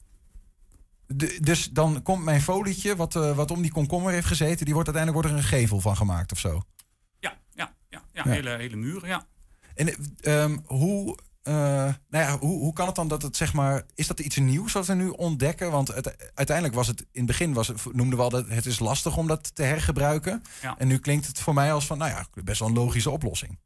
De- 1.06 1.38
dus 1.42 1.70
dan 1.70 2.02
komt 2.02 2.24
mijn 2.24 2.40
folietje, 2.42 2.96
wat, 2.96 3.16
eh, 3.16 3.36
wat 3.36 3.50
om 3.50 3.62
die 3.62 3.70
komkommer 3.72 4.12
heeft 4.12 4.26
gezeten, 4.26 4.64
die 4.64 4.74
wordt 4.74 4.88
uiteindelijk 4.88 5.26
wordt 5.26 5.28
er 5.38 5.44
een 5.44 5.58
gevel 5.60 5.80
van 5.80 5.96
gemaakt 5.96 6.32
of 6.32 6.38
zo. 6.38 6.62
Ja, 7.18 7.38
ja, 7.54 7.74
ja, 7.88 8.02
ja, 8.12 8.22
Ja. 8.24 8.30
Hele, 8.30 8.50
hele 8.50 8.76
muren, 8.76 9.08
ja. 9.08 9.26
En 9.74 9.88
eh, 9.88 10.42
ehm, 10.42 10.56
hoe, 10.64 11.16
nou 11.44 11.94
ja, 12.10 12.38
hoe, 12.38 12.58
hoe 12.58 12.72
kan 12.72 12.86
het 12.86 12.94
dan 12.94 13.08
dat 13.08 13.22
het 13.22 13.36
zeg 13.36 13.52
maar, 13.52 13.82
is 13.94 14.06
dat 14.06 14.20
iets 14.20 14.36
nieuws 14.36 14.72
wat 14.72 14.86
we 14.86 14.94
nu 14.94 15.08
ontdekken? 15.08 15.70
Want 15.70 15.88
het, 15.88 16.32
uiteindelijk 16.34 16.76
was 16.76 16.86
het, 16.86 17.00
in 17.00 17.06
het 17.12 17.26
begin 17.26 17.52
was 17.52 17.72
noemden 17.92 18.18
we 18.18 18.24
al 18.24 18.30
dat 18.30 18.48
het 18.48 18.66
is 18.66 18.78
lastig 18.78 19.16
om 19.16 19.26
dat 19.26 19.54
te 19.54 19.62
hergebruiken. 19.62 20.42
Ja. 20.62 20.74
En 20.78 20.88
nu 20.88 20.98
klinkt 20.98 21.26
het 21.26 21.40
voor 21.40 21.54
mij 21.54 21.72
als 21.72 21.86
van, 21.86 21.98
nou 21.98 22.10
ja, 22.10 22.26
best 22.44 22.58
wel 22.58 22.68
een 22.68 22.74
logische 22.74 23.10
oplossing. 23.10 23.58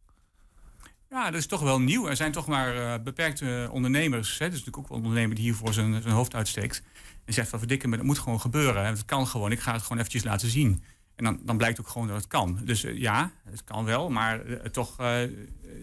Ja, 1.11 1.25
dat 1.31 1.41
is 1.41 1.47
toch 1.47 1.61
wel 1.61 1.81
nieuw. 1.81 2.09
Er 2.09 2.17
zijn 2.17 2.33
toch 2.33 2.47
maar 2.47 2.77
eh, 2.77 3.03
beperkte 3.03 3.69
ondernemers. 3.73 4.39
Hè, 4.39 4.45
dus 4.51 4.59
natuurlijk 4.59 4.77
ook 4.79 4.89
wel 4.89 4.99
een 4.99 5.05
ondernemer 5.05 5.35
die 5.37 5.45
hiervoor 5.45 5.73
zijn, 5.73 6.03
zijn 6.03 6.15
hoofd 6.15 6.35
uitsteekt. 6.35 6.83
En 7.25 7.33
zegt 7.33 7.49
van 7.49 7.59
verdikken, 7.59 7.89
maar 7.89 7.99
dat 7.99 8.07
moet 8.07 8.19
gewoon 8.19 8.41
gebeuren. 8.41 8.87
Het 8.87 9.05
kan 9.05 9.27
gewoon. 9.27 9.53
Ik 9.53 9.61
ga 9.61 9.73
het 9.73 9.83
gewoon 9.83 9.99
eventjes 9.99 10.25
laten 10.25 10.49
zien. 10.51 10.83
En 11.17 11.25
dan, 11.25 11.41
dan 11.45 11.57
blijkt 11.57 11.81
ook 11.81 11.89
gewoon 11.89 12.07
dat 12.07 12.17
het 12.17 12.27
kan. 12.27 12.61
Dus 12.65 12.85
eh, 12.85 12.99
ja, 12.99 13.31
het 13.51 13.65
kan 13.65 13.85
wel. 13.85 14.11
Maar 14.11 14.45
eh, 14.47 14.71
toch 14.71 14.99
eh, 14.99 15.07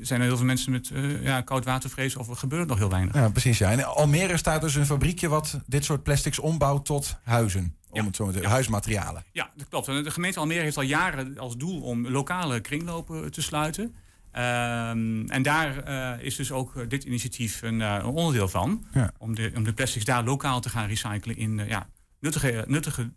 zijn 0.01 0.19
er 0.21 0.25
heel 0.27 0.37
veel 0.37 0.45
mensen 0.45 0.71
met 0.71 0.89
eh, 0.91 1.23
ja, 1.23 1.41
koudwatervrees. 1.41 2.15
Of 2.15 2.29
er 2.29 2.35
gebeurt 2.35 2.67
nog 2.67 2.77
heel 2.77 2.89
weinig. 2.89 3.13
Ja, 3.13 3.29
precies. 3.29 3.57
Ja. 3.57 3.69
In 3.71 3.83
Almere 3.85 4.37
staat 4.37 4.61
dus 4.61 4.75
een 4.75 4.85
fabriekje 4.85 5.27
wat 5.27 5.59
dit 5.65 5.85
soort 5.85 6.03
plastics 6.03 6.39
ombouwt 6.39 6.85
tot 6.85 7.17
huizen. 7.23 7.75
Om 7.89 7.99
Ja. 7.99 8.05
het 8.05 8.15
zo 8.15 8.25
te 8.25 8.31
zeggen, 8.31 8.51
huismaterialen. 8.51 9.23
Ja, 9.31 9.49
dat 9.55 9.67
klopt. 9.69 9.87
En 9.87 10.03
De 10.03 10.11
gemeente 10.11 10.39
Almere 10.39 10.61
heeft 10.61 10.77
al 10.77 10.83
jaren 10.83 11.37
als 11.37 11.57
doel 11.57 11.81
om 11.81 12.07
lokale 12.07 12.59
kringlopen 12.59 13.31
te 13.31 13.41
sluiten. 13.41 13.95
Ehm, 14.37 15.27
en 15.27 15.41
daar 15.41 15.83
eh, 15.83 16.25
is 16.25 16.35
dus 16.35 16.51
ook 16.51 16.75
eh, 16.75 16.83
dit 16.87 17.03
initiatief 17.03 17.61
een, 17.61 17.81
eh, 17.81 17.93
een 17.93 18.05
onderdeel 18.05 18.47
van. 18.47 18.85
Ja. 18.93 19.11
Om, 19.17 19.35
de, 19.35 19.51
om 19.55 19.63
de 19.63 19.73
plastics 19.73 20.05
daar 20.05 20.23
lokaal 20.23 20.61
te 20.61 20.69
gaan 20.69 20.87
recyclen 20.87 21.37
in 21.37 21.61
ja, 21.67 21.89
nuttige, 22.19 22.63
nuttige 22.67 23.11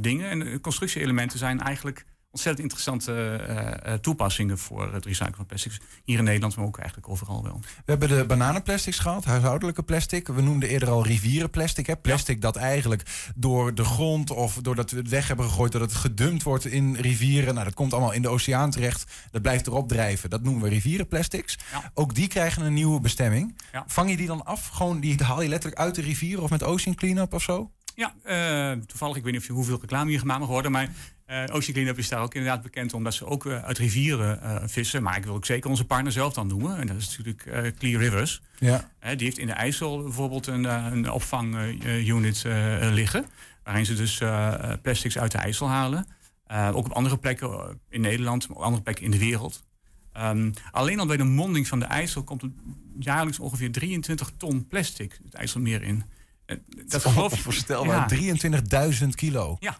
dingen. 0.00 0.30
En 0.30 0.60
constructieelementen 0.60 1.38
zijn 1.38 1.60
eigenlijk 1.60 2.04
ontzettend 2.30 2.62
interessante 2.62 3.12
eh, 3.12 3.92
eh, 3.92 4.00
toepassingen 4.00 4.58
voor 4.58 4.92
het 4.92 5.04
recyclen 5.04 5.34
van 5.34 5.46
plastics. 5.46 5.80
Hier 6.04 6.18
in 6.18 6.24
Nederland, 6.24 6.56
maar 6.56 6.64
ook 6.64 6.78
eigenlijk 6.78 7.08
overal 7.08 7.42
wel. 7.42 7.60
We 7.60 7.90
hebben 7.90 8.08
de 8.08 8.24
bananenplastics 8.26 8.98
gehad, 8.98 9.24
huishoudelijke 9.24 9.82
plastic. 9.82 10.26
We 10.26 10.42
noemden 10.42 10.68
eerder 10.68 10.88
al 10.88 11.06
rivierenplastic. 11.06 11.86
Hè? 11.86 11.96
Plastic 11.96 12.40
dat 12.40 12.56
eigenlijk 12.56 13.30
door 13.34 13.74
de 13.74 13.84
grond 13.84 14.30
of 14.30 14.54
doordat 14.54 14.90
we 14.90 14.96
het 14.96 15.08
weg 15.08 15.28
hebben 15.28 15.46
gegooid, 15.46 15.72
dat 15.72 15.80
het 15.80 15.94
gedumpt 15.94 16.42
wordt 16.42 16.64
in 16.64 16.94
rivieren. 16.94 17.52
Nou, 17.54 17.64
dat 17.64 17.74
komt 17.74 17.92
allemaal 17.92 18.12
in 18.12 18.22
de 18.22 18.28
oceaan 18.28 18.70
terecht. 18.70 19.12
Dat 19.30 19.42
blijft 19.42 19.66
erop 19.66 19.88
drijven. 19.88 20.30
Dat 20.30 20.42
noemen 20.42 20.62
we 20.62 20.68
rivierenplastics. 20.68 21.58
Ja. 21.72 21.90
Ook 21.94 22.14
die 22.14 22.28
krijgen 22.28 22.64
een 22.64 22.74
nieuwe 22.74 23.00
bestemming. 23.00 23.58
Ja. 23.72 23.84
Vang 23.86 24.10
je 24.10 24.16
die 24.16 24.26
dan 24.26 24.44
af? 24.44 24.68
Gewoon, 24.68 25.00
die 25.00 25.22
haal 25.22 25.42
je 25.42 25.48
letterlijk 25.48 25.80
uit 25.80 25.94
de 25.94 26.02
rivier 26.02 26.42
of 26.42 26.50
met 26.50 26.62
ocean 26.62 26.94
cleanup 26.94 27.34
of 27.34 27.42
zo? 27.42 27.70
Ja, 27.94 28.14
eh, 28.22 28.78
toevallig, 28.86 29.16
ik 29.16 29.22
weet 29.22 29.32
niet 29.32 29.40
of 29.40 29.46
je 29.46 29.52
hoeveel 29.52 29.78
reclame 29.80 30.10
hier 30.10 30.18
gemaakt 30.18 30.40
mag 30.40 30.48
worden, 30.48 30.72
maar 30.72 30.88
eh 31.30 31.54
Ocean 31.54 31.72
Cleanup 31.72 31.98
is 31.98 32.08
daar 32.08 32.22
ook 32.22 32.34
inderdaad 32.34 32.62
bekend 32.62 32.92
omdat 32.92 33.14
ze 33.14 33.26
ook 33.26 33.46
eh, 33.46 33.64
uit 33.64 33.78
rivieren 33.78 34.42
eh, 34.42 34.56
vissen. 34.66 35.02
Maar 35.02 35.16
ik 35.16 35.24
wil 35.24 35.34
ook 35.34 35.44
zeker 35.44 35.70
onze 35.70 35.84
partner 35.84 36.12
zelf 36.12 36.34
dan 36.34 36.46
noemen. 36.46 36.78
En 36.78 36.86
dat 36.86 36.96
is 36.96 37.08
natuurlijk 37.18 37.74
Clear 37.78 38.00
Rivers. 38.02 38.42
Ja. 38.58 38.90
Die 39.00 39.24
heeft 39.24 39.38
in 39.38 39.46
de 39.46 39.52
IJssel 39.52 40.02
bijvoorbeeld 40.02 40.46
een, 40.46 40.64
een 40.64 41.10
opvangunit 41.10 42.44
liggen. 42.80 43.24
Waarin 43.64 43.86
ze 43.86 43.94
dus 43.94 44.22
plastics 44.82 45.18
uit 45.18 45.32
de 45.32 45.38
IJssel 45.38 45.68
halen. 45.68 46.06
Ook 46.48 46.84
op 46.84 46.92
andere 46.92 47.18
plekken 47.18 47.80
in 47.88 48.00
Nederland, 48.00 48.48
maar 48.48 48.56
ook 48.56 48.62
andere 48.62 48.82
plekken 48.82 49.04
in 49.04 49.10
de 49.10 49.18
wereld. 49.18 49.64
Ehm, 50.12 50.50
alleen 50.70 51.00
al 51.00 51.06
bij 51.06 51.16
de 51.16 51.24
monding 51.24 51.68
van 51.68 51.78
de 51.78 51.84
IJssel 51.84 52.22
komt 52.22 52.42
er 52.42 52.50
jaarlijks 52.98 53.38
ongeveer 53.38 53.72
23 53.72 54.30
ton 54.36 54.66
plastic 54.66 55.18
het 55.24 55.34
IJsselmeer 55.34 55.82
in. 55.82 56.04
Eh, 56.46 56.56
Dat 56.86 57.04
is 57.04 57.14
onvoorstelbaar. 57.14 57.96
Ja. 57.96 58.06
23.000 58.06 59.14
kilo. 59.14 59.56
Ja. 59.60 59.78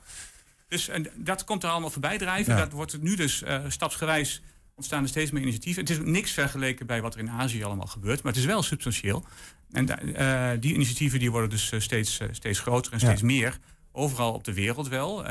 Dus 0.71 0.89
en 0.89 1.07
dat 1.17 1.45
komt 1.45 1.62
er 1.62 1.71
allemaal 1.71 1.91
voorbij 1.91 2.19
drijven. 2.19 2.57
Dat 2.57 2.73
wordt 2.73 3.03
nu 3.03 3.17
dus 3.17 3.43
uh, 3.43 3.59
stapsgewijs 3.69 4.43
ontstaan 4.75 5.03
er 5.03 5.09
steeds 5.09 5.31
meer 5.31 5.43
initiatieven. 5.43 5.83
Het 5.83 5.91
is 5.91 5.99
niks 6.05 6.33
vergeleken 6.33 6.87
bij 6.87 7.03
wat 7.03 7.15
er 7.15 7.21
in 7.21 7.31
Azië 7.31 7.65
allemaal 7.65 7.87
gebeurt, 7.87 8.23
maar 8.23 8.33
het 8.33 8.41
is 8.41 8.47
wel 8.47 8.62
substantieel. 8.62 9.25
En 9.73 9.89
uh, 10.21 10.50
die 10.61 10.75
initiatieven 10.75 11.19
die 11.19 11.31
worden 11.31 11.50
dus 11.50 11.73
steeds, 11.79 12.21
steeds 12.31 12.61
groter 12.61 12.93
en 12.93 13.00
steeds 13.00 13.23
meer. 13.23 13.59
Overal 13.93 14.33
op 14.33 14.45
de 14.45 14.53
wereld 14.53 14.89
wel. 14.89 15.23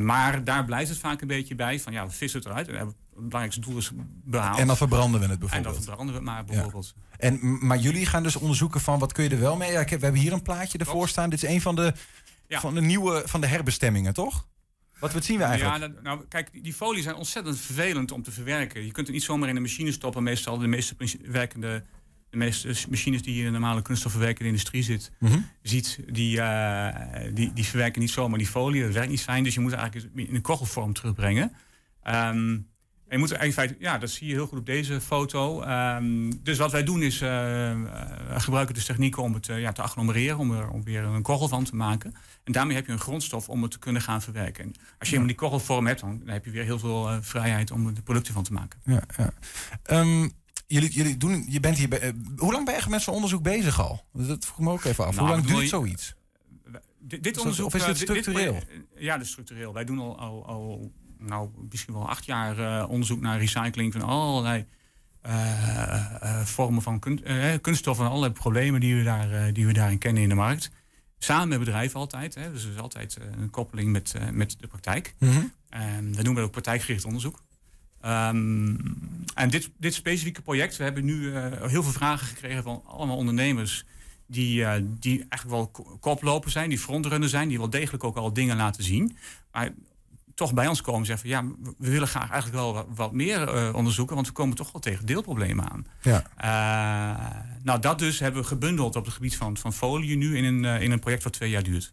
maar 0.00 0.44
daar 0.44 0.64
blijft 0.64 0.90
het 0.90 0.98
vaak 0.98 1.20
een 1.20 1.26
beetje 1.26 1.54
bij 1.54 1.80
van 1.80 1.92
ja, 1.92 2.06
we 2.06 2.12
vissen 2.12 2.40
het 2.40 2.48
eruit. 2.48 2.68
En 2.68 2.86
het 2.86 2.94
belangrijkste 3.14 3.60
doel 3.60 3.76
is 3.76 3.90
behaald. 4.24 4.58
En 4.58 4.66
dan 4.66 4.76
verbranden 4.76 5.20
we 5.20 5.26
het 5.26 5.38
bijvoorbeeld. 5.38 5.66
En 5.66 5.72
dan 5.72 5.82
verbranden 5.82 6.14
we 6.14 6.20
het 6.20 6.30
maar 6.30 6.44
bijvoorbeeld. 6.44 6.94
En, 7.16 7.66
maar 7.66 7.78
jullie 7.78 8.06
gaan 8.06 8.22
dus 8.22 8.36
onderzoeken 8.36 8.80
van 8.80 8.98
wat 8.98 9.12
kun 9.12 9.24
je 9.24 9.30
er 9.30 9.40
wel 9.40 9.56
mee? 9.56 9.72
Ja, 9.72 9.84
we 9.84 9.90
hebben 9.90 10.14
hier 10.14 10.32
een 10.32 10.42
plaatje 10.42 10.78
ervoor 10.78 11.08
staan. 11.08 11.30
Dit 11.30 11.42
is 11.42 11.48
een 11.48 11.60
van 11.60 11.74
de, 11.74 11.92
van 12.48 12.74
de 12.74 12.80
nieuwe 12.80 13.22
van 13.26 13.40
de 13.40 13.46
herbestemmingen, 13.46 14.14
toch? 14.14 14.46
Wat, 14.98 15.12
wat 15.12 15.24
zien 15.24 15.38
we 15.38 15.44
eigenlijk? 15.44 15.94
Ja, 15.94 16.00
nou, 16.02 16.24
kijk, 16.28 16.62
die 16.62 16.74
folies 16.74 17.02
zijn 17.02 17.14
ontzettend 17.14 17.58
vervelend 17.58 18.12
om 18.12 18.22
te 18.22 18.30
verwerken. 18.30 18.84
Je 18.84 18.92
kunt 18.92 19.06
het 19.06 19.16
niet 19.16 19.24
zomaar 19.24 19.48
in 19.48 19.54
de 19.54 19.60
machine 19.60 19.92
stoppen. 19.92 20.22
Meestal 20.22 20.58
de 20.58 20.66
meeste 20.66 20.94
werkende, 21.24 21.84
de 22.30 22.36
meeste 22.36 22.74
machines 22.90 23.22
die 23.22 23.32
hier 23.32 23.46
in 23.46 23.52
de 23.52 23.58
normale 23.58 23.82
kunststofverwerkende 23.82 24.48
industrie 24.48 24.82
zit, 24.82 25.12
mhm. 25.18 25.38
ziet, 25.62 26.00
die, 26.06 26.36
uh, 26.36 26.88
die, 27.34 27.52
die 27.52 27.64
verwerken 27.64 28.00
niet 28.00 28.10
zomaar 28.10 28.38
die 28.38 28.46
folie. 28.46 28.82
Dat 28.82 28.92
werkt 28.92 29.10
niet 29.10 29.22
fijn, 29.22 29.44
dus 29.44 29.54
je 29.54 29.60
moet 29.60 29.70
het 29.70 29.80
eigenlijk 29.80 30.28
in 30.28 30.34
een 30.34 30.42
kochelvorm 30.42 30.92
terugbrengen. 30.92 31.52
Um, 32.06 32.68
en 33.08 33.14
je 33.14 33.18
moet 33.18 33.30
er 33.30 33.52
feite, 33.52 33.76
ja, 33.78 33.98
dat 33.98 34.10
zie 34.10 34.28
je 34.28 34.34
heel 34.34 34.46
goed 34.46 34.58
op 34.58 34.66
deze 34.66 35.00
foto. 35.00 35.62
Um, 35.62 36.42
dus 36.42 36.58
wat 36.58 36.72
wij 36.72 36.84
doen 36.84 37.02
is 37.02 37.22
uh, 37.22 37.80
gebruiken 38.36 38.74
dus 38.74 38.84
technieken 38.84 39.22
om 39.22 39.34
het 39.34 39.48
uh, 39.48 39.60
ja, 39.60 39.72
te 39.72 39.82
agglomereren, 39.82 40.38
om 40.38 40.52
er 40.52 40.70
om 40.70 40.84
weer 40.84 41.02
een 41.02 41.22
korrel 41.22 41.48
van 41.48 41.64
te 41.64 41.76
maken. 41.76 42.14
En 42.44 42.52
daarmee 42.52 42.76
heb 42.76 42.86
je 42.86 42.92
een 42.92 42.98
grondstof 42.98 43.48
om 43.48 43.62
het 43.62 43.70
te 43.70 43.78
kunnen 43.78 44.02
gaan 44.02 44.22
verwerken. 44.22 44.64
En 44.64 44.74
als 44.98 45.10
je 45.10 45.18
ja. 45.18 45.24
die 45.24 45.34
korrelvorm 45.34 45.86
hebt, 45.86 46.00
dan, 46.00 46.22
heb 46.24 46.44
je 46.44 46.50
weer 46.50 46.64
heel 46.64 46.78
veel 46.78 47.22
vrijheid 47.22 47.70
om 47.70 47.86
er 47.86 48.02
producten 48.02 48.34
van 48.34 48.42
te 48.42 48.52
maken. 48.52 48.80
Ja, 48.84 49.02
ja. 49.16 49.32
Um, 50.00 50.32
jullie, 50.66 50.90
jullie 50.90 51.16
doen, 51.16 51.44
je 51.48 51.60
bent 51.60 51.76
hier 51.76 52.14
hoe 52.36 52.52
lang 52.52 52.64
ben 52.64 52.74
je 52.74 52.88
met 52.88 53.02
zo'n 53.02 53.14
onderzoek 53.14 53.42
bezig 53.42 53.80
al? 53.80 54.04
Dat 54.12 54.44
vroeg 54.44 54.58
me 54.58 54.72
ook 54.72 54.84
even 54.84 55.06
af. 55.06 55.14
Nou, 55.14 55.26
hoe 55.26 55.36
lang 55.36 55.46
duurt 55.46 55.68
zoiets? 55.68 56.16
Dit, 57.00 57.38
onderzoek, 57.38 57.66
of 57.66 57.74
is 57.74 57.84
dit 57.84 57.96
structureel? 57.96 58.52
Dit, 58.52 58.64
ja, 58.96 59.12
dat 59.16 59.24
is 59.24 59.30
structureel. 59.30 59.72
Wij 59.72 59.84
doen 59.84 59.98
al, 59.98 60.18
al, 60.18 60.46
al 60.46 60.92
nou, 61.18 61.50
misschien 61.70 61.94
wel 61.94 62.08
acht 62.08 62.24
jaar 62.24 62.58
uh, 62.58 62.84
onderzoek 62.88 63.20
naar 63.20 63.38
recycling 63.38 63.92
van 63.92 64.02
allerlei 64.02 64.66
uh, 65.26 66.44
vormen 66.44 66.82
van 66.82 66.98
kun, 66.98 67.20
kunststoffen 67.60 68.04
en 68.04 68.10
allerlei 68.10 68.32
problemen 68.32 68.80
die 68.80 68.96
we, 68.96 69.02
daar, 69.02 69.52
die 69.52 69.66
we 69.66 69.72
daarin 69.72 69.98
kennen 69.98 70.22
in 70.22 70.28
de 70.28 70.34
markt. 70.34 70.70
Samen 71.18 71.48
met 71.48 71.58
bedrijven 71.58 72.00
altijd. 72.00 72.34
Hè, 72.34 72.52
dus 72.52 72.64
er 72.64 72.70
is 72.70 72.78
altijd 72.78 73.18
een 73.38 73.50
koppeling 73.50 73.92
met, 73.92 74.14
met 74.32 74.56
de 74.60 74.66
praktijk. 74.66 75.14
Mm 75.18 75.30
-hmm. 75.30 75.52
En 75.68 76.14
we 76.14 76.22
noemen 76.22 76.42
ook 76.42 76.50
praktijkgericht 76.50 77.04
onderzoek. 77.04 77.42
Um, 78.04 78.76
en 79.34 79.50
dit, 79.50 79.70
dit 79.78 79.94
specifieke 79.94 80.42
project, 80.42 80.76
we 80.76 80.84
hebben 80.84 81.04
nu 81.04 81.36
heel 81.36 81.82
veel 81.82 81.92
vragen 81.92 82.26
gekregen 82.26 82.62
van 82.62 82.82
allemaal 82.86 83.16
ondernemers 83.16 83.84
die, 84.28 84.60
uh, 84.60 84.72
die 84.84 85.26
eigenlijk 85.28 85.74
wel 85.74 85.96
koplopen 86.00 86.50
zijn, 86.50 86.68
die 86.68 86.78
frontrunner 86.78 87.28
zijn, 87.28 87.48
die 87.48 87.58
wel 87.58 87.70
degelijk 87.70 88.04
ook 88.04 88.16
al 88.16 88.32
dingen 88.32 88.56
laten 88.56 88.82
zien. 88.84 89.16
Maar 89.52 89.72
toch 90.38 90.54
bij 90.54 90.66
ons 90.66 90.80
komen 90.80 91.00
en 91.00 91.06
zeggen 91.06 91.30
van 91.30 91.38
ja, 91.38 91.72
we 91.78 91.90
willen 91.90 92.08
graag 92.08 92.30
eigenlijk 92.30 92.62
wel 92.62 92.86
wat, 92.94 93.12
meer 93.12 93.54
uh, 93.54 93.74
onderzoeken, 93.74 94.14
want 94.14 94.26
we 94.26 94.32
komen 94.32 94.56
toch 94.56 94.72
wel 94.72 94.80
tegen 94.80 95.06
deelproblemen 95.06 95.70
aan. 95.70 95.86
Ja. 96.02 96.22
Uh, 96.40 97.40
nou, 97.62 97.80
dat 97.80 97.98
dus 97.98 98.18
hebben 98.18 98.42
we 98.42 98.48
gebundeld 98.48 98.96
op 98.96 99.04
het 99.04 99.14
gebied 99.14 99.36
van, 99.36 99.56
van 99.56 99.72
folie 99.72 100.16
nu 100.16 100.36
in 100.36 100.44
een, 100.44 100.64
uh, 100.64 100.82
in 100.82 100.90
een 100.90 100.98
project 100.98 101.22
wat 101.22 101.32
twee 101.32 101.50
jaar 101.50 101.62
duurt. 101.62 101.92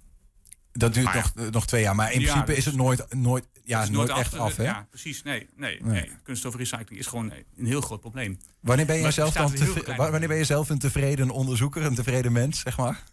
Dat 0.72 0.94
duurt 0.94 1.14
nog, 1.14 1.34
nog 1.52 1.68
twee 1.68 1.82
jaar, 1.82 1.96
maar 1.96 2.12
in 2.12 2.22
principe 2.22 2.56
is 2.56 2.66
het 2.66 2.76
nooit, 2.76 3.14
nooit, 3.14 3.46
ja, 3.64 3.80
nooit, 3.80 3.92
nooit, 3.92 4.10
echt 4.10 4.38
af. 4.38 4.56
hè? 4.56 4.64
Ja, 4.64 4.88
precies. 4.90 5.24
Nee, 5.24 5.50
nee, 5.56 5.80
nee. 5.82 5.92
nee. 5.92 6.12
Kunststofrecycling 6.24 7.00
is 7.00 7.08
gewoon 7.08 7.32
een 7.58 7.66
heel 7.66 7.82
groot 7.82 8.00
probleem. 8.00 8.40
Wanneer 8.60 8.86
ben 8.86 8.98
je, 8.98 9.12
zelf 9.12 9.34
dan 9.34 9.52
wanneer 9.96 10.28
ben 10.28 10.38
je 10.38 10.44
zelf 10.44 10.70
een 10.70 10.80
tevreden 10.80 11.30
onderzoeker, 11.30 11.86
een 11.86 11.96
tevreden 11.96 12.32
mens, 12.32 12.60
zeg 12.60 12.78
maar? 12.78 13.04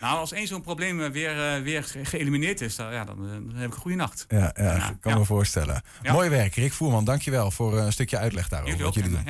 Nou, 0.00 0.18
als 0.18 0.32
één 0.32 0.46
zo'n 0.46 0.60
probleem 0.60 1.00
eh, 1.00 1.10
weer, 1.10 1.56
uh, 1.56 1.62
weer 1.62 1.84
geëlimineerd 2.02 2.60
is, 2.60 2.76
dan, 2.76 2.92
ja, 2.92 3.04
dan, 3.04 3.16
eh, 3.16 3.32
dan, 3.32 3.52
heb 3.54 3.66
ik 3.66 3.74
een 3.74 3.80
goede 3.80 3.96
nacht. 3.96 4.24
Ja, 4.28 4.52
ja, 4.56 4.76
ja 4.76 4.96
kan 5.00 5.18
me 5.18 5.24
voorstellen. 5.24 5.82
Mooi 6.02 6.28
werk, 6.28 6.54
Rick 6.54 6.72
Voerman. 6.72 7.04
Dankjewel 7.04 7.50
voor 7.50 7.78
een 7.78 7.92
stukje 7.92 8.18
uitleg 8.18 8.48
daarover. 8.48 8.84
wat 8.84 8.94
jullie 8.94 9.10
doen. 9.10 9.24